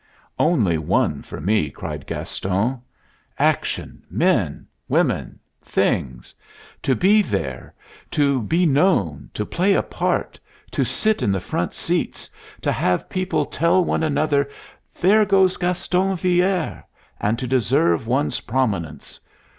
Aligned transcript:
"Only 0.39 0.79
one 0.79 1.21
for 1.21 1.39
me!" 1.39 1.69
cried 1.69 2.07
Gaston. 2.07 2.79
"Action, 3.37 4.01
men, 4.09 4.65
women, 4.89 5.37
things 5.61 6.33
to 6.81 6.95
be 6.95 7.21
there, 7.21 7.75
to 8.09 8.41
be 8.41 8.65
known, 8.65 9.29
to 9.35 9.45
play 9.45 9.75
a 9.75 9.83
part, 9.83 10.39
to 10.71 10.83
sit 10.83 11.21
in 11.21 11.31
the 11.31 11.39
front 11.39 11.75
seats; 11.75 12.31
to 12.61 12.71
have 12.71 13.09
people 13.11 13.45
tell 13.45 13.85
one 13.85 14.01
another, 14.01 14.49
'There 14.99 15.23
goes 15.23 15.55
Gaston 15.55 16.15
Villere!' 16.15 16.83
and 17.19 17.37
to 17.37 17.45
deserve 17.45 18.07
one's 18.07 18.39
prominence. 18.39 19.19